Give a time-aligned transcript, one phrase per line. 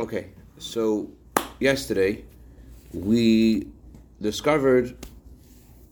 [0.00, 1.10] Okay, so
[1.58, 2.24] yesterday
[2.94, 3.68] we
[4.22, 4.96] discovered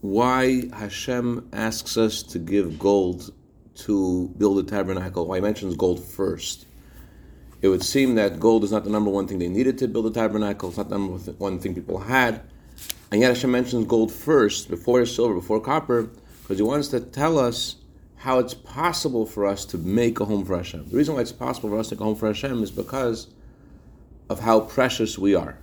[0.01, 3.35] why Hashem asks us to give gold
[3.81, 5.27] to build a tabernacle.
[5.27, 6.65] Why he mentions gold first.
[7.61, 10.07] It would seem that gold is not the number one thing they needed to build
[10.07, 10.71] a tabernacle.
[10.71, 12.41] It's not the number one thing people had.
[13.13, 16.09] And yet Hashem mentions gold first, before silver, before copper,
[16.45, 17.77] because He wants to tell us
[18.17, 20.89] how it's possible for us to make a home for Hashem.
[20.89, 23.27] The reason why it's possible for us to make a home for Hashem is because
[24.29, 25.59] of how precious we are.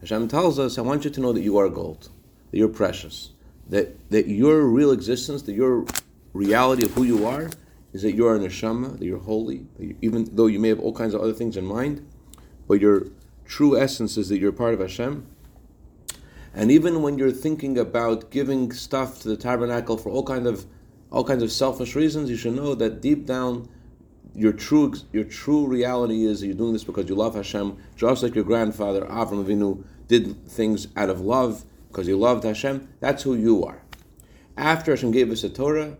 [0.00, 2.08] Hashem tells us, I want you to know that you are gold,
[2.50, 3.30] that you're precious,
[3.68, 5.84] that, that your real existence, that your
[6.32, 7.50] reality of who you are,
[7.92, 10.80] is that you're a neshama, that you're holy, that you, even though you may have
[10.80, 12.06] all kinds of other things in mind,
[12.66, 13.06] but your
[13.44, 15.26] true essence is that you're part of Hashem.
[16.54, 20.66] And even when you're thinking about giving stuff to the tabernacle for all kind of
[21.10, 23.68] all kinds of selfish reasons, you should know that deep down,
[24.34, 28.34] your true your true reality is you're doing this because you love Hashem, just like
[28.34, 32.88] your grandfather Avram Avinu did things out of love because he loved Hashem.
[33.00, 33.82] That's who you are.
[34.56, 35.96] After Hashem gave us the Torah,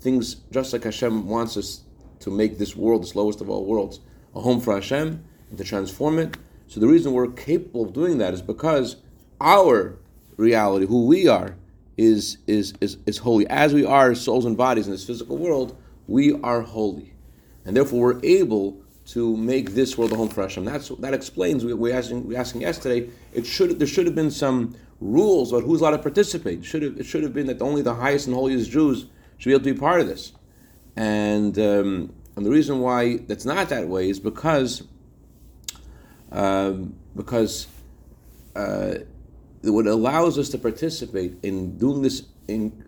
[0.00, 1.82] things just like Hashem wants us
[2.20, 4.00] to make this world, the lowest of all worlds,
[4.34, 6.36] a home for Hashem and to transform it.
[6.66, 8.96] So the reason we're capable of doing that is because
[9.40, 9.98] our
[10.36, 11.56] reality, who we are,
[11.96, 13.46] is, is, is, is holy.
[13.48, 17.14] As we are souls and bodies in this physical world, we are holy.
[17.64, 20.64] And therefore we're able to make this world a home for Hashem.
[20.64, 24.30] That's, that explains, we, we, asking, we asking yesterday, it should, there should have been
[24.30, 26.60] some rules about who's allowed to participate.
[26.60, 29.06] It should have, it should have been that only the highest and holiest Jews
[29.38, 30.32] should be able to be part of this.
[30.96, 34.82] And, um, and the reason why that's not that way is because,
[36.30, 37.66] um, because
[38.54, 38.94] uh,
[39.62, 42.84] what allows us to participate in doing this in,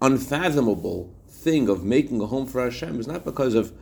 [0.00, 3.72] unfathomable thing of making a home for Hashem is not because of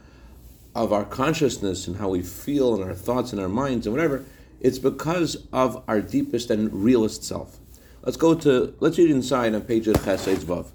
[0.74, 4.24] of our consciousness and how we feel and our thoughts and our minds and whatever.
[4.60, 7.58] It's because of our deepest and realest self.
[8.02, 10.66] Let's go to let's read inside on page Chesed Vav.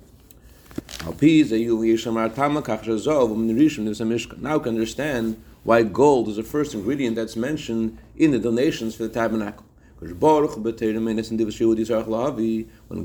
[4.42, 9.04] Now can understand why gold is the first ingredient that's mentioned in the donations for
[9.04, 9.66] the tabernacle.
[9.98, 10.18] When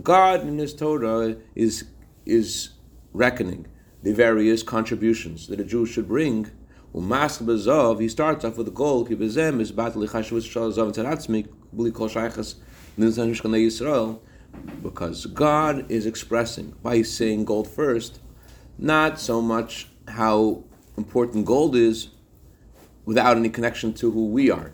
[0.03, 1.85] God in His Torah is
[2.27, 2.71] is
[3.13, 3.67] reckoning
[4.03, 6.51] the various contributions that a Jew should bring,
[6.93, 9.05] he starts off with the goal
[14.83, 18.19] because God is expressing by saying gold first,
[18.77, 20.65] not so much how
[20.97, 22.09] important gold is
[23.05, 24.73] without any connection to who we are.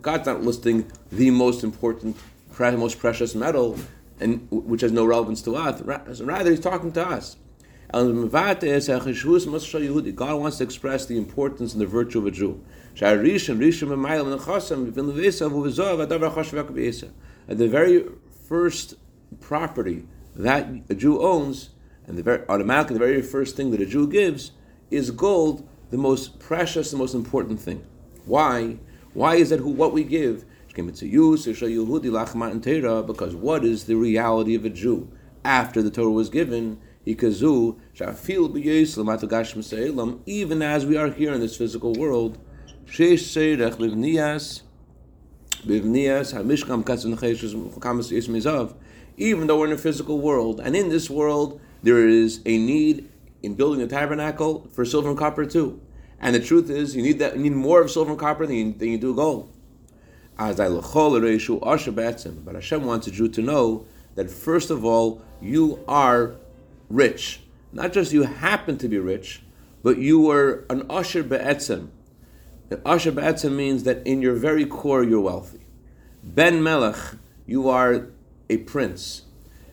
[0.00, 2.16] God's not listing the most important,
[2.58, 3.78] most precious metal,
[4.20, 5.82] and which has no relevance to us.
[6.20, 7.36] Rather, He's talking to us.
[7.94, 8.06] God
[10.40, 12.60] wants to express the importance and the virtue of a Jew.
[13.00, 13.22] At
[17.58, 18.04] the very
[18.48, 18.94] first
[19.40, 21.70] property that a Jew owns,
[22.08, 24.50] and the very, automatically the very first thing that a Jew gives
[24.90, 27.86] is gold, the most precious, the most important thing.
[28.26, 28.78] Why?
[29.12, 30.44] Why is that who what we give?
[30.74, 31.04] Because
[33.36, 35.08] what is the reality of a Jew
[35.44, 36.80] after the Torah was given?
[37.06, 37.34] Even
[40.62, 42.38] as we are here in this physical world,
[49.16, 53.10] even though we're in a physical world, and in this world there is a need
[53.42, 55.78] in building a tabernacle for silver and copper too.
[56.20, 57.36] And the truth is, you need that.
[57.36, 59.52] You need more of silver and copper than you, than you do gold.
[60.38, 60.56] But
[62.54, 66.36] Hashem wants a Jew to know that first of all, you are
[66.88, 67.40] rich.
[67.72, 69.42] Not just you happen to be rich,
[69.82, 71.88] but you are an usher be'etzem.
[72.84, 75.66] Usher be'etzem means that in your very core you're wealthy.
[76.22, 76.96] Ben Melech,
[77.46, 78.08] you are
[78.48, 79.22] a prince.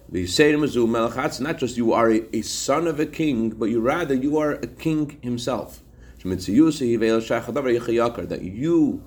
[0.09, 3.79] The Yisayim Melech not just you are a, a, son of a king, but you
[3.79, 5.81] rather you are a king himself
[6.23, 9.03] that you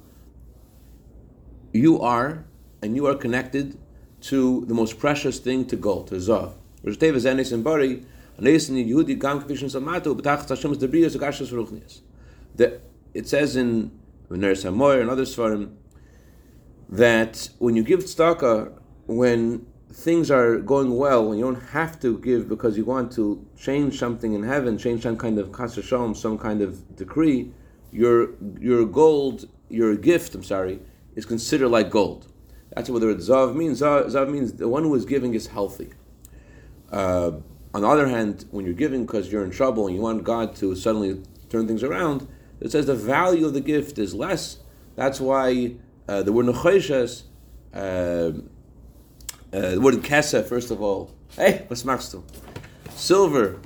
[1.72, 2.44] you are
[2.82, 3.78] and you are connected
[4.20, 6.54] to the most precious thing to gold, to Zav.
[13.14, 13.92] It says in
[14.28, 15.74] Ner Samoyer and other Svarim
[16.88, 18.72] that when you give tzedakah,
[19.06, 23.46] when things are going well, when you don't have to give because you want to
[23.56, 27.52] change something in heaven, change some kind of kasashom, some kind of decree,
[27.92, 30.80] your your gold, your gift, I'm sorry,
[31.14, 32.26] is considered like gold.
[32.74, 33.80] That's what the word zav means.
[33.80, 35.90] Zav, zav, means the one who is giving is healthy.
[36.94, 37.32] Uh,
[37.74, 40.54] on the other hand, when you're giving because you're in trouble and you want God
[40.56, 42.28] to suddenly turn things around,
[42.60, 44.58] it says the value of the gift is less.
[44.94, 45.74] That's why
[46.08, 47.24] uh, the word nechoshes,
[47.74, 48.32] uh, uh,
[49.50, 51.10] the word kesa, first of all.
[51.32, 52.22] Hey, what's machst
[52.90, 53.58] Silver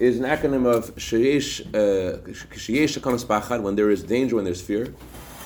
[0.00, 4.92] is an acronym of sheyesh uh, sheyesh uh, when there is danger, when there's fear.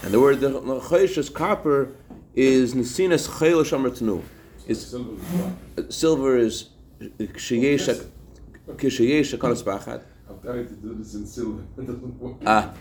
[0.03, 1.93] And the word nechoshes, copper,
[2.35, 4.23] is nesinas chayil shomer tenu.
[5.91, 8.07] Silver is sheyesh
[8.69, 10.03] kisheyesh kanas bachad.
[10.29, 11.63] I'm trying to do this in silver.
[12.47, 12.73] ah,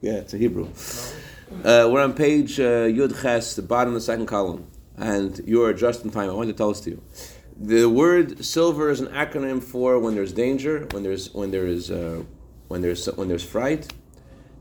[0.00, 0.68] yeah, it's a Hebrew.
[1.64, 4.66] Uh, we're on page uh, Yud Ches, the bottom of the second column,
[4.96, 6.30] and you are just in time.
[6.30, 7.02] I want to tell this to you.
[7.56, 11.90] The word silver is an acronym for when there's danger, when there's when there is
[11.90, 12.22] uh,
[12.68, 13.92] when there's when there's fright,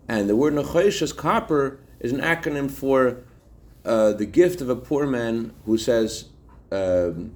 [0.08, 3.24] and the word nechoshes copper is an acronym for
[3.86, 6.30] uh, the gift of a poor man who says
[6.72, 7.34] um,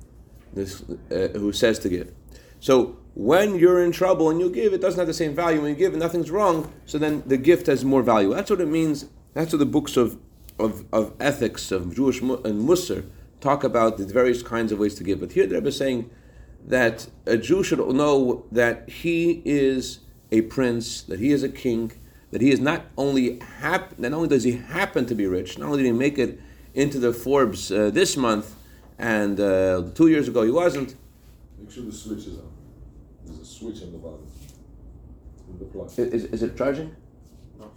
[0.58, 2.12] this, uh, who says to give.
[2.60, 5.62] So when you're in trouble and you give, it doesn't have the same value.
[5.62, 8.34] When you give and nothing's wrong, so then the gift has more value.
[8.34, 9.06] That's what it means.
[9.34, 10.18] That's what the books of,
[10.60, 13.06] of, of ethics, of Jewish and Musar,
[13.40, 15.20] talk about the various kinds of ways to give.
[15.20, 16.10] But here the Rebbe is saying
[16.66, 20.00] that a Jew should know that he is
[20.32, 21.94] a prince, that he is a king,
[22.32, 25.68] that he is not only hap- not only does he happen to be rich, not
[25.70, 26.42] only did he make it
[26.74, 28.54] into the Forbes uh, this month,
[29.00, 30.96] and uh, two years ago he wasn't.
[31.60, 32.52] Make sure the switch is on
[33.26, 34.28] There's a switch on the bottom.
[35.60, 35.88] The plug.
[35.98, 36.96] Is, is it charging?
[37.58, 37.72] No.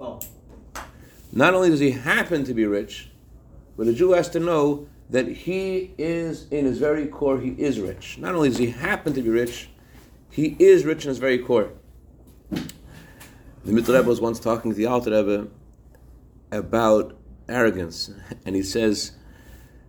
[0.00, 0.20] Oh.
[1.32, 3.10] Not only does he happen to be rich,
[3.76, 7.80] but a Jew has to know that he is, in his very core, he is
[7.80, 8.18] rich.
[8.18, 9.68] Not only does he happen to be rich,
[10.30, 11.70] he is rich in his very core.
[12.50, 15.48] The Mitteler Rebbe was once talking to the Alter Rebbe
[16.50, 17.16] about
[17.48, 18.10] arrogance,
[18.44, 19.12] and he says,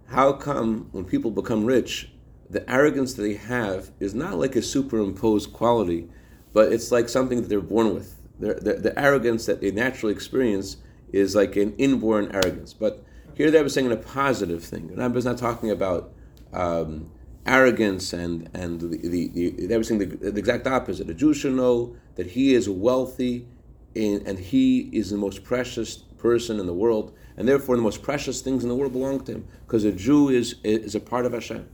[0.07, 2.11] "How come when people become rich,
[2.49, 6.07] the arrogance that they have is not like a superimposed quality,
[6.53, 8.15] but it's like something that they're born with.
[8.39, 10.77] The, the, the arrogance that they naturally experience
[11.11, 12.73] is like an inborn arrogance.
[12.73, 13.03] But
[13.35, 14.89] here they were saying a positive thing.
[14.91, 16.13] And I was not talking about
[16.51, 17.11] um,
[17.45, 21.09] arrogance and and the, the, the saying the, the, exact opposite.
[21.09, 23.47] A Jew should know that he is wealthy
[23.95, 28.01] in, and he is the most precious person in the world, and therefore the most
[28.03, 31.25] precious things in the world belong to him because a Jew is is a part
[31.25, 31.67] of Hashem.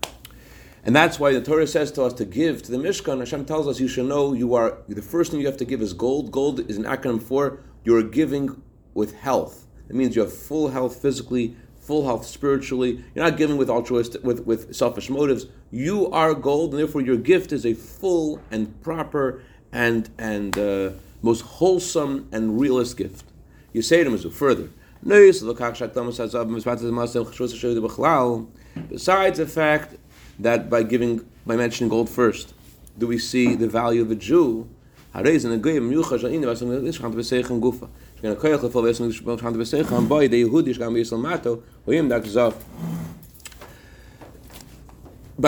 [0.84, 3.20] And that's why the Torah says to us to give to the Mishkan.
[3.20, 5.82] Hashem tells us you should know you are the first thing you have to give
[5.82, 6.32] is gold.
[6.32, 8.62] Gold is an acronym for you're giving
[8.94, 9.68] with health.
[9.90, 13.04] It means you have full health physically, full health spiritually.
[13.14, 15.48] You're not giving with altruistic with, with selfish motives.
[15.72, 19.42] You are gold, and therefore your gift is a full and proper
[19.72, 20.92] and and uh,
[21.22, 23.26] most wholesome and realist gift.
[23.74, 24.70] You say to him further.
[28.90, 29.96] Besides the fact
[30.40, 32.54] that by giving by mentioning gold first,
[32.98, 34.68] do we see the value of a Jew?
[35.13, 35.24] By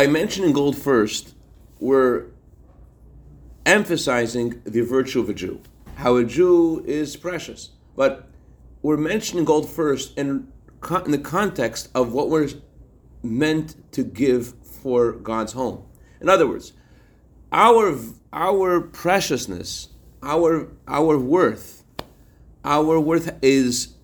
[0.07, 1.33] mentioning gold first,
[1.79, 2.25] we're
[3.65, 5.59] emphasizing the virtue of a Jew,
[5.95, 7.71] how a Jew is precious.
[7.97, 8.30] But
[8.81, 10.51] we're mentioning gold first in,
[11.05, 12.49] in the context of what we're
[13.23, 15.83] meant to give for God's home.
[16.19, 16.73] In other words,
[17.51, 17.97] our
[18.33, 19.89] our preciousness,
[20.23, 21.83] our our worth,
[22.63, 23.95] our worth is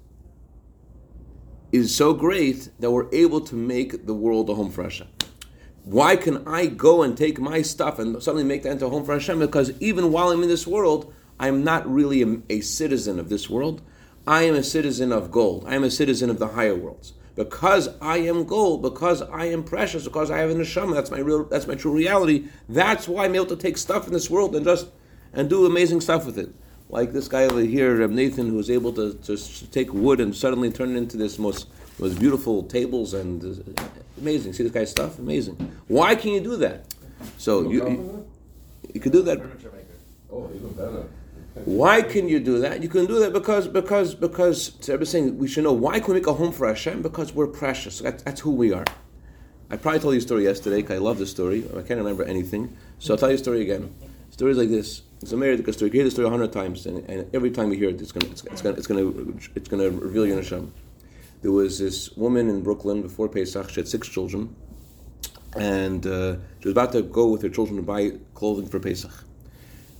[1.71, 5.07] is so great that we're able to make the world a home for Hashem.
[5.83, 9.05] Why can I go and take my stuff and suddenly make that into a home
[9.05, 9.39] for Hashem?
[9.39, 13.49] Because even while I'm in this world, I'm not really a, a citizen of this
[13.49, 13.81] world.
[14.27, 15.63] I am a citizen of gold.
[15.65, 19.63] I am a citizen of the higher worlds because I am gold, because I am
[19.63, 20.95] precious, because I have a neshama.
[20.95, 21.45] That's my real.
[21.45, 22.47] That's my true reality.
[22.67, 24.87] That's why I'm able to take stuff in this world and just
[25.31, 26.53] and do amazing stuff with it.
[26.89, 30.35] Like this guy over here, Reb Nathan, who was able to just take wood and
[30.35, 31.67] suddenly turn it into this most
[31.97, 33.43] most beautiful tables and
[33.79, 33.83] uh,
[34.17, 34.51] amazing.
[34.51, 35.55] See this guy's stuff, amazing.
[35.87, 36.93] Why can you do that?
[37.37, 38.27] So you, you,
[38.93, 39.39] you can do that.
[40.29, 41.07] Oh, even better.
[41.65, 42.83] Why can you do that?
[42.83, 46.19] You can do that because because because everybody's saying we should know why can we
[46.19, 47.01] make a home for Hashem?
[47.01, 47.99] Because we're precious.
[47.99, 48.85] That's, that's who we are.
[49.69, 50.85] I probably told you a story yesterday.
[50.93, 51.65] I love this story.
[51.71, 53.93] I can't remember anything, so I'll tell you a story again.
[54.29, 55.01] Stories like this.
[55.21, 55.91] It's a married story.
[55.91, 58.11] You hear the story a hundred times, and, and, every time you hear it, it's
[58.11, 59.11] gonna it's, it's, gonna it's gonna
[59.55, 60.71] it's gonna reveal your Hashem.
[61.41, 63.69] There was this woman in Brooklyn before Pesach.
[63.69, 64.55] She had six children,
[65.55, 69.25] and uh, she was about to go with her children to buy clothing for Pesach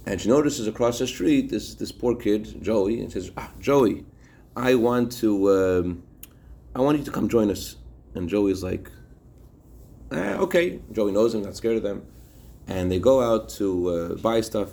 [0.08, 4.06] and she notices across the street this this poor kid Joey and says, ah, "Joey,
[4.56, 6.04] I want to, um,
[6.74, 7.76] I want you to come join us."
[8.16, 8.90] And Joey's like,
[10.12, 12.06] eh, "Okay." Joey knows him, not scared of them,
[12.68, 14.70] and they go out to uh, buy stuff.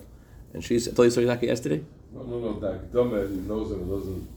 [0.53, 1.83] And she said, "Tell you story like yesterday."
[2.15, 2.61] No, no, no.
[2.61, 4.29] That dumbass, he knows him, doesn't.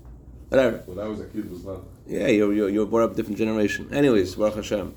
[0.49, 0.77] Whatever.
[0.87, 1.85] When I was a kid, it was nothing.
[2.07, 3.93] Yeah, you're, you're, you're brought up a different generation.
[3.93, 4.95] Anyways, Baruch Hashem.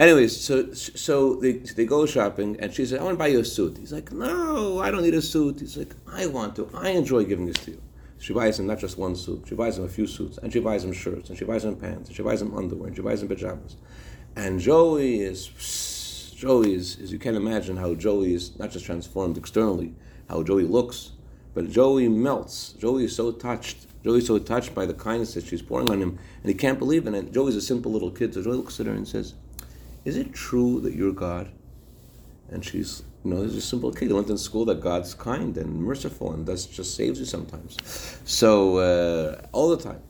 [0.00, 3.40] Anyways, so so they, they go shopping, and she said, I want to buy you
[3.40, 3.76] a suit.
[3.76, 5.60] He's like, No, I don't need a suit.
[5.60, 6.70] He's like, I want to.
[6.72, 7.82] I enjoy giving this to you.
[8.18, 10.58] She buys him not just one suit, she buys him a few suits, and she
[10.58, 13.02] buys him shirts, and she buys him pants, and she buys him underwear, and she
[13.02, 13.76] buys him pajamas.
[14.36, 19.36] And Joey is, Joey is, as you can imagine how Joey is not just transformed
[19.36, 19.94] externally,
[20.30, 21.12] how Joey looks,
[21.52, 22.72] but Joey melts.
[22.72, 23.86] Joey is so touched.
[24.02, 27.06] Joey's so touched by the kindness that she's pouring on him, and he can't believe
[27.06, 27.12] it.
[27.12, 29.34] And Joey's a simple little kid, so Joey looks at her and says,
[30.04, 31.50] Is it true that you're God?
[32.50, 34.08] And she's, you know, there's a simple kid.
[34.08, 37.76] He learned in school that God's kind and merciful and does just saves you sometimes.
[38.24, 40.02] So, uh, all the time.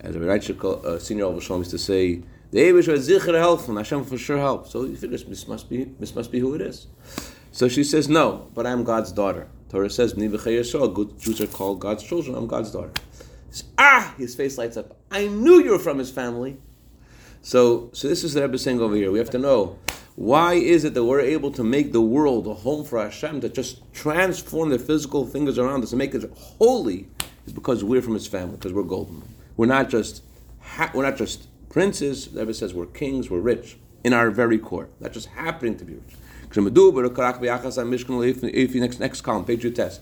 [0.00, 2.22] As a Reitcher, uh, senior Al Shalom used to say,
[2.52, 4.68] the Abish was zicher helpful, Hashem for sure help.
[4.68, 6.86] So he figures this must be this must be who it is.
[7.50, 9.48] So she says, No, but I'm God's daughter.
[9.72, 12.92] Torah says, good Jews are called God's children, I'm God's daughter.
[13.48, 14.98] Says, ah, his face lights up.
[15.10, 16.58] I knew you were from his family.
[17.44, 19.10] So, so this is the Rebbe saying over here.
[19.10, 19.76] We have to know
[20.14, 23.48] why is it that we're able to make the world a home for Hashem, to
[23.48, 27.08] just transform the physical things around us and make it holy,
[27.46, 29.22] is because we're from His family, because we're golden.
[29.56, 30.22] We're not just
[30.60, 32.28] ha- we're not just princes.
[32.28, 35.84] The Rebbe says we're kings, we're rich in our very core, not just happening to
[35.84, 36.14] be rich.
[38.74, 40.00] Next, next column, page test.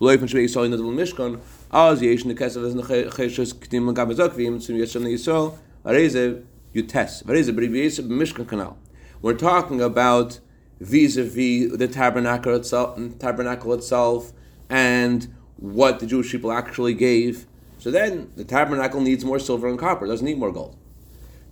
[0.00, 1.40] Mishkan,
[6.74, 7.26] the areze you test.
[7.26, 8.76] Areze b'ribiyesa b'mishkan canal.
[9.22, 10.40] We're talking about
[10.80, 14.32] vis-a-vis the tabernacle itself, tabernacle itself,
[14.68, 17.46] and what the Jewish people actually gave.
[17.78, 20.06] So then the tabernacle needs more silver and copper.
[20.06, 20.76] Doesn't need more gold.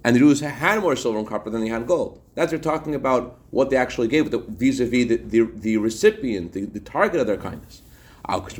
[0.04, 2.20] And the Jews had more silver and copper than they had gold.
[2.34, 6.80] That's they're talking about what they actually gave vis-a-vis the, the, the recipient, the, the
[6.80, 7.82] target of their kindness.
[8.26, 8.58] But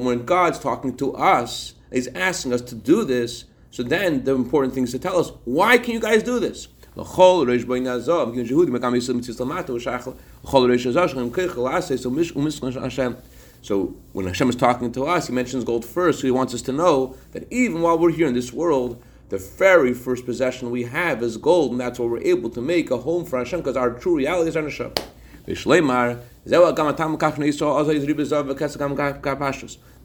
[0.00, 4.74] when God's talking to us, He's asking us to do this, so then the important
[4.74, 6.68] thing is to tell us, why can you guys do this?
[13.62, 16.62] So when Hashem is talking to us, He mentions gold first, so He wants us
[16.62, 20.84] to know that even while we're here in this world, the very first possession we
[20.84, 23.76] have is gold, and that's what we're able to make a home for Hashem, because
[23.76, 24.92] our true reality is our Hashem.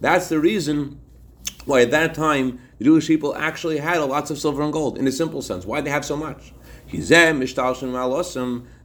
[0.02, 1.00] That's the reason
[1.66, 5.08] why at that time the Jewish people actually had lots of silver and gold in
[5.08, 5.66] a simple sense.
[5.66, 6.54] Why they have so much?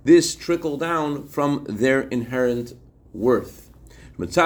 [0.05, 2.75] This trickled down from their inherent
[3.13, 3.67] worth
[4.19, 4.41] because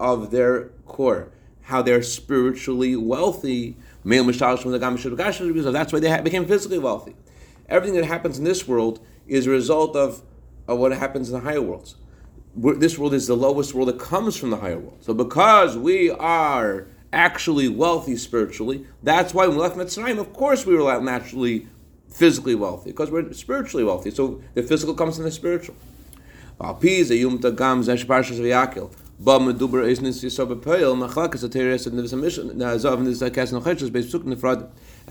[0.00, 1.32] of their core,
[1.62, 3.76] how they're spiritually wealthy.
[4.04, 4.64] That's
[5.92, 7.14] why they became physically wealthy.
[7.68, 10.22] Everything that happens in this world is a result of,
[10.66, 11.94] of what happens in the higher worlds.
[12.54, 14.98] This world is the lowest world that comes from the higher world.
[15.00, 20.66] So because we are actually wealthy spiritually, that's why when we left Mitzrayim, of course
[20.66, 21.66] we were naturally
[22.08, 24.10] physically wealthy, because we're spiritually wealthy.
[24.10, 25.74] So the physical comes from the spiritual.
[26.60, 26.78] And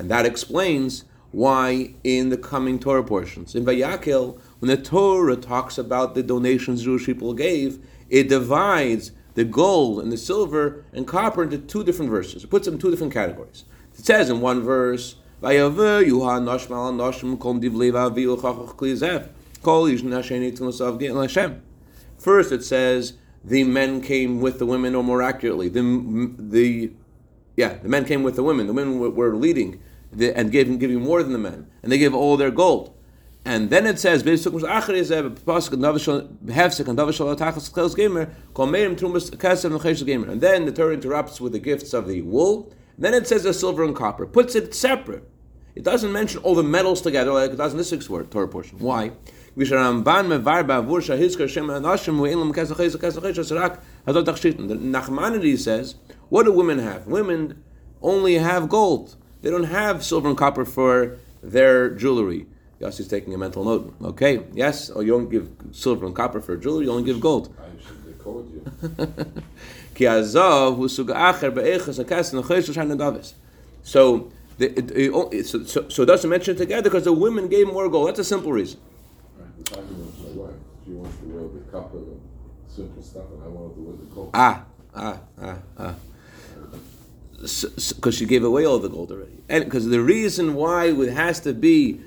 [0.09, 6.13] that explains why in the coming Torah portions, in Vayakhel, when the Torah talks about
[6.13, 11.57] the donations Jewish people gave, it divides the gold and the silver and copper into
[11.57, 12.43] two different verses.
[12.43, 13.65] It puts them in two different categories.
[13.97, 15.15] It says in one verse,
[22.19, 23.13] First, it says
[23.43, 26.91] the men came with the women, or more accurately, the the
[27.57, 28.67] yeah, the men came with the women.
[28.67, 29.81] The women were leading
[30.13, 32.95] the, and giving giving more than the men, and they gave all their gold.
[33.43, 34.45] And then it says, and then
[40.65, 42.71] the Torah interrupts with the gifts of the wool.
[42.95, 45.27] And then it says the silver and copper, puts it separate.
[45.73, 48.47] It doesn't mention all the metals together like it does in this sixth word, Torah
[48.47, 48.77] portion.
[48.77, 49.11] Why?
[54.67, 55.95] Nachmanides says,
[56.29, 57.07] what do women have?
[57.07, 57.63] Women
[58.01, 59.15] only have gold.
[59.41, 62.45] They don't have silver and copper for their jewelry.
[62.81, 63.93] Yossi's taking a mental note.
[64.03, 67.19] Okay, yes, or oh, you don't give silver and copper for jewelry, you only give
[67.19, 67.53] gold.
[67.59, 68.63] I should record you.
[73.83, 77.47] So, the, it, it, so, so, so, it doesn't mention it together because the women
[77.47, 78.07] gave more gold.
[78.07, 78.79] That's a simple reason.
[79.65, 81.99] She wants to wear the copper,
[82.67, 84.31] simple stuff, and I wanted to wear the gold.
[84.33, 85.95] Ah, ah, ah, ah.
[87.33, 89.43] Because so, she gave away all the gold already.
[89.49, 91.99] And because the reason why it has to be,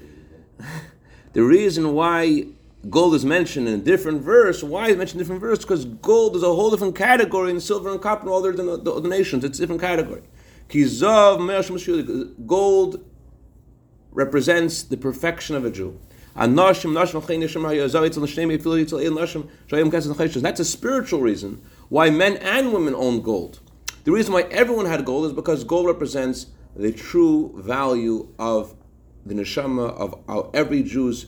[1.33, 2.47] the reason why
[2.91, 4.63] gold is mentioned in a different verse.
[4.63, 5.59] Why is mentioned in a different verse?
[5.61, 8.77] Because gold is a whole different category in silver and copper and all the other
[8.77, 9.45] the, the nations.
[9.45, 10.23] It's a different category.
[12.47, 13.05] Gold
[14.13, 15.99] represents the perfection of a Jew.
[16.37, 16.69] That's
[20.61, 23.61] a spiritual reason why men and women own gold.
[24.05, 28.75] The reason why everyone had gold is because gold represents the true value of
[29.27, 29.91] the neshama
[30.29, 31.27] of every Jew's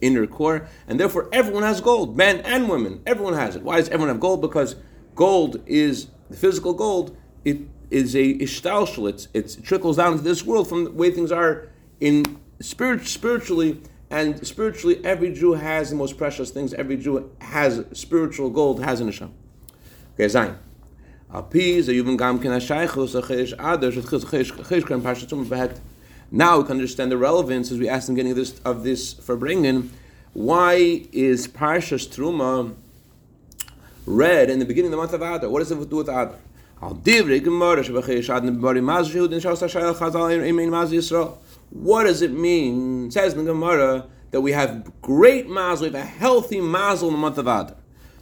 [0.00, 3.02] inner core, and therefore everyone has gold, men and women.
[3.06, 3.62] Everyone has it.
[3.62, 4.40] Why does everyone have gold?
[4.42, 4.76] Because
[5.14, 7.16] gold is the physical gold.
[7.44, 9.28] It is a ishtalshul.
[9.32, 11.68] It trickles down to this world from the way things are
[12.00, 13.80] in spirit, spiritually.
[14.10, 16.74] And spiritually, every Jew has the most precious things.
[16.74, 19.32] Every Jew has spiritual gold, has a neshama.
[20.14, 20.56] Okay, Zayin.
[26.34, 29.36] Now we can understand the relevance as we asked in getting this, of this for
[29.36, 29.90] bringing.
[30.32, 32.74] Why is Parshas Truma
[34.06, 35.50] read in the beginning of the month of Adar?
[35.50, 36.36] What does it do with Adar?
[36.80, 37.04] What
[42.04, 43.06] does it mean?
[43.06, 47.08] It says in the Gemara that we have great mazel, we have a healthy mazel
[47.08, 47.76] in the month of Adar.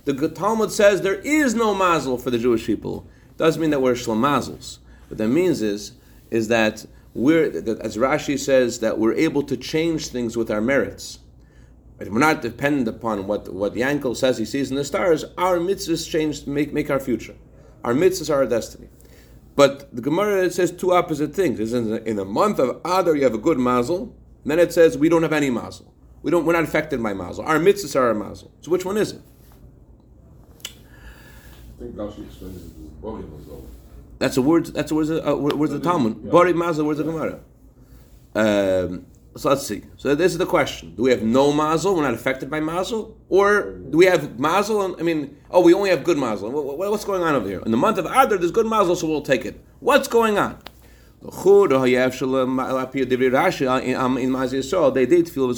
[0.05, 3.07] The Talmud says there is no mazel for the Jewish people.
[3.31, 4.79] It doesn't mean that we're shlamazels.
[5.07, 5.93] What that means is,
[6.33, 7.47] is that we're,
[7.81, 11.19] as Rashi says, that we're able to change things with our merits.
[11.99, 15.25] We're not dependent upon what, what Yankel says he sees in the stars.
[15.37, 17.35] Our mitzvahs change, make, make our future.
[17.85, 18.88] Our mitzvahs are our destiny.
[19.55, 21.73] But the Gemara says two opposite things.
[21.75, 24.17] In the, in the month of Adar, you have a good mazel.
[24.47, 25.93] Then it says we don't have any mazel.
[26.23, 27.45] We don't, we're not affected by mazel.
[27.45, 28.50] Our mitzvahs are our mazel.
[28.62, 29.23] So which one is it?
[30.64, 33.49] I think Rashi explains it as
[34.21, 34.67] that's a word.
[34.67, 35.11] That's a word.
[35.11, 36.31] Uh, where's the Talmud?
[36.31, 36.85] Bari Mazel.
[36.85, 37.41] Where's the Gemara?
[38.35, 39.83] Um, so let's see.
[39.97, 41.97] So this is the question: Do we have no mazel?
[41.97, 44.95] We're not affected by mazel, or do we have mazel?
[45.00, 46.50] I mean, oh, we only have good mazel.
[46.50, 47.62] What's going on over here?
[47.65, 49.59] In the month of Adar, there's good mazel, so we'll take it.
[49.81, 50.59] What's going on?
[51.23, 51.31] They
[55.07, 55.49] did feel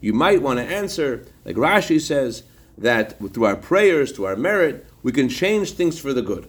[0.00, 2.42] You might want to answer like Rashi says
[2.76, 6.48] that through our prayers, through our merit, we can change things for the good.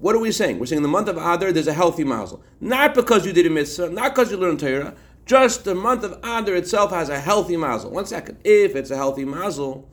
[0.00, 0.58] what are we saying?
[0.58, 2.42] We're saying in the month of Adar there's a healthy mazel.
[2.60, 4.94] Not because you did a mitzvah, not because you learned Torah,
[5.26, 7.90] just the month of Adar itself has a healthy mazel.
[7.92, 8.38] One second.
[8.42, 9.88] If it's a healthy mazel,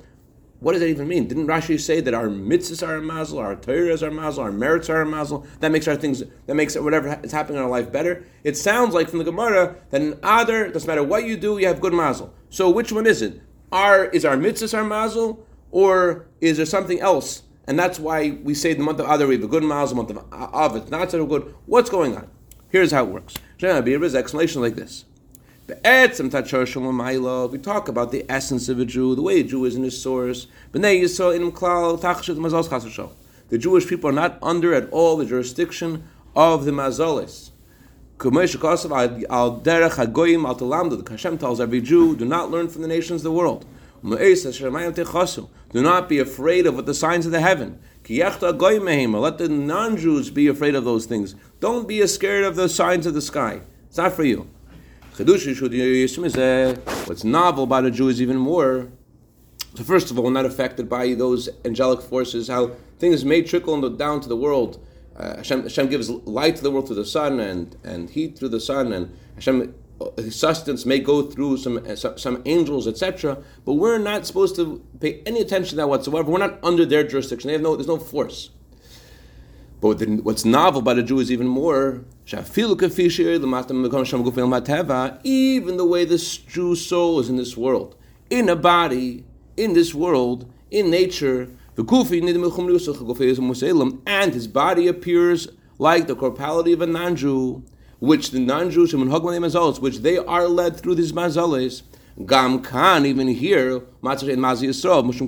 [0.60, 1.28] what does that even mean?
[1.28, 4.52] Didn't Rashi say that our mitzvahs are a mazel, our Torah is our mazel, our
[4.52, 5.46] merits are a mazel?
[5.60, 8.26] That makes our things, that makes whatever is happening in our life better.
[8.44, 11.68] It sounds like from the Gemara that in Adar, doesn't matter what you do, you
[11.68, 12.34] have good mazel.
[12.50, 13.42] So which one is it?
[13.72, 18.54] Our, is our mitzvahs our mazel, or is there something else and that's why we
[18.54, 20.92] say the month of Adar we have a good miles, the month of Av it's
[20.92, 21.56] not so good.
[21.66, 22.28] What's going on?
[22.70, 23.36] Here's how it works.
[23.60, 25.06] There's explanation like this.
[25.66, 26.20] We talk
[27.88, 30.48] about the essence of a Jew, the way a Jew is in his source.
[30.74, 30.80] The
[33.58, 36.04] Jewish people are not under at all the jurisdiction
[36.36, 37.52] of the Mazolis.
[38.18, 38.30] The
[41.10, 43.66] Hashem tells every Jew, do not learn from the nations of the world.
[44.04, 47.80] Do not be afraid of what the signs of the heaven.
[48.10, 48.40] Let
[49.38, 51.36] the non-Jews be afraid of those things.
[51.62, 53.62] Don't be scared of the signs of the sky.
[53.88, 54.50] It's not for you.
[57.06, 58.90] What's novel about a Jew is even more.
[59.76, 64.20] So first of all, not affected by those angelic forces, how things may trickle down
[64.22, 64.86] to the world.
[65.16, 68.50] Uh, Hashem, Hashem, gives light to the world through the sun and, and heat through
[68.50, 69.74] the sun, and Hashem
[70.30, 73.38] sustenance may go through some uh, some angels, etc.
[73.66, 76.32] But we're not supposed to pay any attention to that whatsoever.
[76.32, 77.48] We're not under their jurisdiction.
[77.48, 78.52] They have no, there's no force.
[79.82, 82.06] But what's novel about a Jew is even more.
[85.24, 87.96] Even the way this Jew's soul is in this world,
[88.30, 89.26] in a body,
[89.58, 97.64] in this world, in nature, and his body appears like the corporality of a non-Jew
[98.04, 98.94] which the non-Jews,
[99.80, 101.84] which they are led through these mazalis,
[102.26, 105.28] Gam kan even here matzah in mazi mushum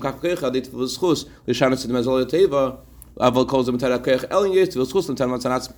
[1.46, 1.54] the
[1.94, 5.74] mazal them tarakech elin yes matzanatz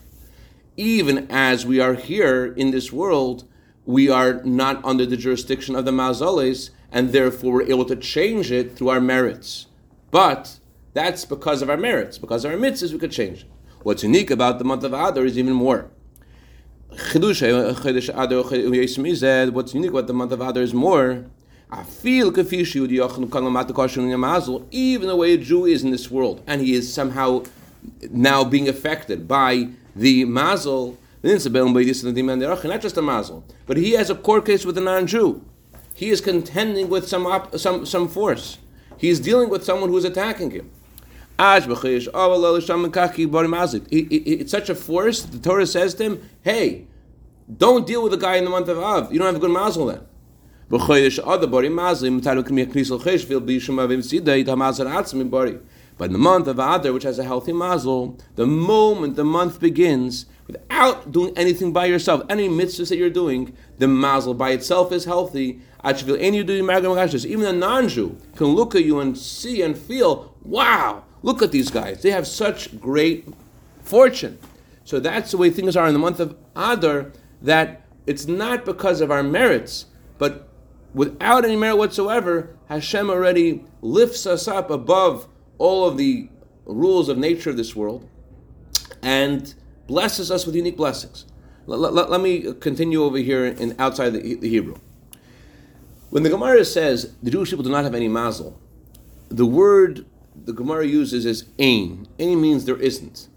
[0.75, 3.47] even as we are here in this world
[3.85, 8.51] we are not under the jurisdiction of the mazalis and therefore we're able to change
[8.51, 9.67] it through our merits.
[10.11, 10.59] But
[10.93, 12.17] that's because of our merits.
[12.17, 13.45] Because of our mitzvahs, we could change it.
[13.83, 15.89] What's unique about the month of Adar is even more.
[19.53, 21.25] What's unique about the month of Adar is more.
[21.69, 22.47] I feel even
[25.07, 27.43] the way a Jew is in this world, and he is somehow
[28.09, 34.45] now being affected by the mazel, not just a mazel, but he has a court
[34.45, 35.41] case with a non-Jew.
[35.93, 38.57] He is contending with some op- some some force.
[38.97, 40.71] He is dealing with someone who is attacking him.
[41.39, 41.55] Oh,
[43.91, 45.21] it's such a force.
[45.21, 46.87] The Torah says to him, "Hey,
[47.57, 49.11] don't deal with the guy in the month of Av.
[49.13, 50.01] You don't have a good mazel then."
[50.69, 50.77] Oh,
[55.99, 59.59] but in the month of Adar, which has a healthy mazel, the moment the month
[59.59, 64.91] begins, without doing anything by yourself, any mitzvahs that you're doing, the mazel by itself
[64.91, 65.61] is healthy.
[65.85, 71.69] Even a non-Jew can look at you and see and feel, wow, look at these
[71.69, 72.01] guys.
[72.01, 73.27] They have such great
[73.81, 74.39] fortune.
[74.85, 77.11] So that's the way things are in the month of Adar,
[77.41, 79.87] that it's not because of our merits,
[80.17, 80.47] but
[80.93, 86.29] without any merit whatsoever, Hashem already lifts us up above all of the
[86.65, 88.09] rules of nature of this world
[89.03, 89.53] and
[89.85, 91.25] blesses us with unique blessings.
[91.65, 94.77] Let, let, me continue over here in outside the, the, Hebrew.
[96.09, 98.57] When the Gemara says the Jewish people do not have any mazel,
[99.27, 100.05] the word
[100.45, 102.07] the Gemara uses is ain.
[102.19, 103.27] Ain means there isn't.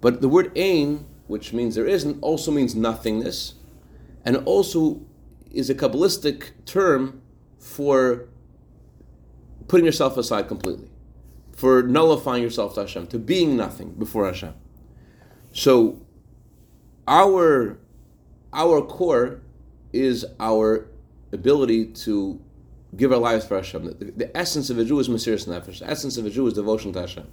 [0.00, 3.54] But the word ain, which means there isn't, also means nothingness,
[4.24, 5.00] and also
[5.50, 7.22] is a Kabbalistic term
[7.58, 8.28] for
[9.66, 10.88] putting yourself aside completely
[11.58, 14.54] for nullifying yourself to Hashem, to being nothing before Hashem.
[15.52, 16.00] So
[17.08, 17.80] our
[18.52, 19.42] our core
[19.92, 20.86] is our
[21.32, 22.40] ability to
[22.96, 23.84] give our lives for Hashem.
[23.84, 25.80] The, the essence of a Jew is Mesiras Nefesh.
[25.80, 27.26] The essence of a Jew is devotion to Hashem.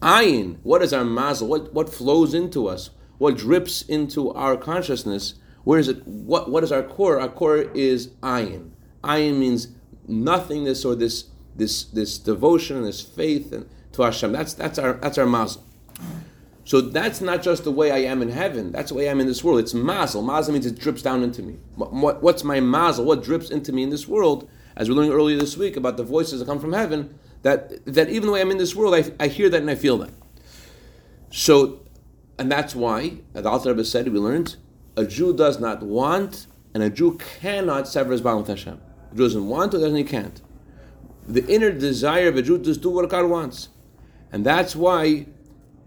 [0.00, 1.48] Ayin, what is our mazel?
[1.48, 2.90] What, what flows into us?
[3.18, 5.34] What drips into our consciousness?
[5.64, 6.06] Where is it?
[6.06, 7.20] What, what is our core?
[7.20, 8.70] Our core is ayin.
[9.04, 9.68] Ayin means
[10.08, 14.32] nothingness or this this this devotion and this faith and to Hashem.
[14.32, 15.64] That's that's our that's our mazel.
[16.64, 18.72] So that's not just the way I am in heaven.
[18.72, 19.60] That's the way I am in this world.
[19.60, 20.22] It's mazel.
[20.22, 21.58] Mazel means it drips down into me.
[21.74, 23.04] What, what's my mazel?
[23.04, 24.48] What drips into me in this world?
[24.76, 28.08] As we learned earlier this week about the voices that come from heaven, that that
[28.08, 30.10] even the way I'm in this world, I, I hear that and I feel that.
[31.30, 31.80] So,
[32.38, 34.56] and that's why, as Alter Rebbe said, we learned,
[34.96, 38.80] a Jew does not want, and a Jew cannot sever his bond with Hashem.
[39.10, 40.40] A Jew doesn't want, or doesn't he can't
[41.26, 43.68] the inner desire of a Jew to do what God wants.
[44.32, 45.26] And that's why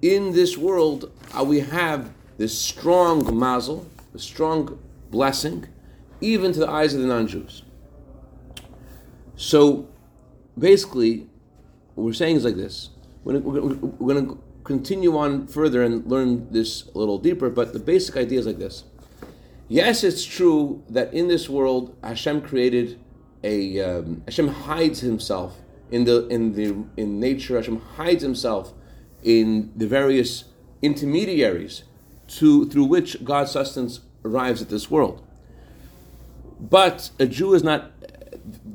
[0.02, 5.67] in this world uh, we have this strong mazel, a strong blessing,
[6.21, 7.63] even to the eyes of the non Jews.
[9.36, 9.88] So
[10.58, 11.28] basically,
[11.95, 12.89] what we're saying is like this.
[13.24, 18.17] We're going to continue on further and learn this a little deeper, but the basic
[18.17, 18.84] idea is like this.
[19.67, 23.00] Yes, it's true that in this world Hashem created
[23.43, 25.58] a um, Hashem hides himself
[25.91, 27.56] in the in the in nature.
[27.56, 28.74] Hashem hides himself
[29.24, 30.45] in the various
[30.82, 31.84] intermediaries
[32.28, 35.26] to through which God's sustenance arrives at this world.
[36.60, 37.91] But a Jew is not.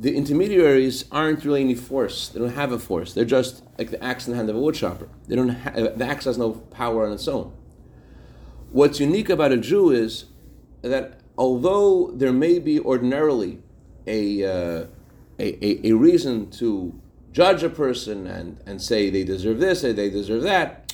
[0.00, 2.28] The intermediaries aren't really any force.
[2.28, 3.12] They don't have a force.
[3.12, 5.08] They're just like the axe in the hand of a woodchopper.
[5.28, 5.50] They don't.
[5.50, 7.52] Ha- the axe has no power on its own.
[8.72, 10.26] What's unique about a Jew is
[10.82, 13.58] that although there may be ordinarily
[14.06, 14.86] a, uh,
[15.38, 16.98] a, a, a, reason to
[17.32, 20.92] judge a person and, and say they deserve this, or they deserve that,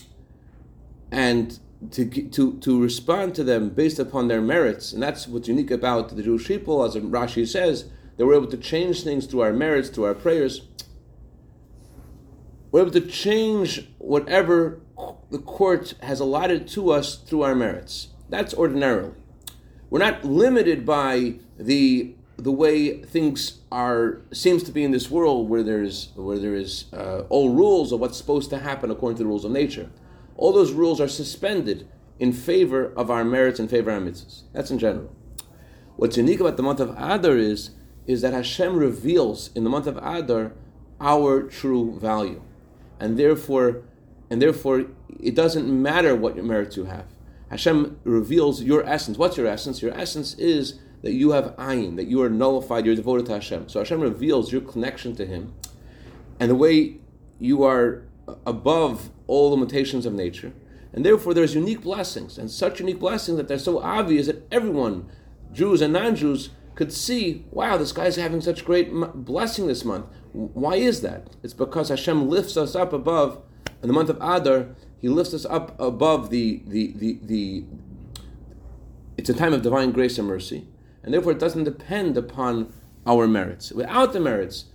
[1.10, 1.58] and
[1.90, 4.92] to, to, to respond to them based upon their merits.
[4.92, 7.86] And that's what's unique about the Jewish people, as Rashi says,
[8.16, 10.62] that we're able to change things through our merits, through our prayers.
[12.70, 14.80] We're able to change whatever
[15.30, 18.08] the court has allotted to us through our merits.
[18.28, 19.12] That's ordinarily.
[19.90, 25.48] We're not limited by the the way things are seems to be in this world
[25.48, 29.22] where there's where there is uh, all rules of what's supposed to happen according to
[29.22, 29.88] the rules of nature.
[30.36, 34.42] All those rules are suspended in favor of our merits and favor of our mitzvahs.
[34.52, 35.14] That's in general.
[35.96, 37.70] What's unique about the month of Adar is
[38.06, 40.52] is that Hashem reveals in the month of Adar
[41.00, 42.42] our true value,
[42.98, 43.82] and therefore,
[44.30, 44.86] and therefore,
[45.20, 47.06] it doesn't matter what merits you have.
[47.50, 49.18] Hashem reveals your essence.
[49.18, 49.82] What's your essence?
[49.82, 53.68] Your essence is that you have ayin, that you are nullified, you're devoted to Hashem.
[53.68, 55.54] So Hashem reveals your connection to Him
[56.40, 56.96] and the way
[57.38, 58.02] you are
[58.46, 60.52] above all limitations of nature.
[60.92, 65.08] And therefore, there's unique blessings, and such unique blessings that they're so obvious that everyone,
[65.52, 70.06] Jews and non Jews, could see, wow, this guy's having such great blessing this month.
[70.32, 71.34] Why is that?
[71.42, 73.42] It's because Hashem lifts us up above,
[73.82, 74.68] in the month of Adar,
[75.00, 77.64] He lifts us up above the, the, the, the
[79.16, 80.68] it's a time of divine grace and mercy,
[81.02, 82.72] and therefore it doesn't depend upon
[83.06, 83.72] our merits.
[83.72, 84.66] Without the merits,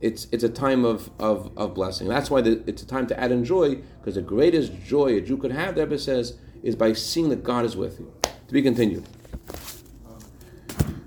[0.00, 2.06] it's it's a time of, of, of blessing.
[2.06, 5.20] That's why the, it's a time to add in joy, because the greatest joy a
[5.20, 8.12] Jew could have, the Rebbe says, is by seeing that God is with you.
[8.22, 9.04] To be continued.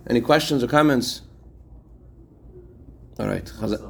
[0.10, 1.22] Any questions or comments?
[3.20, 3.46] All right.
[3.46, 3.88] Chaz-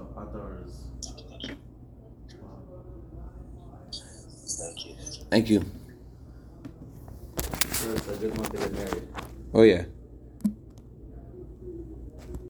[4.60, 4.96] Thank you.
[5.30, 5.66] Thank you.
[7.94, 9.08] it's a good to get married.
[9.54, 9.84] Oh yeah.